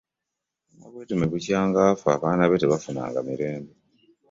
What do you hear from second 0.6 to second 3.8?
Nabweteme bukya afa abaana be tebafunanga mirembe.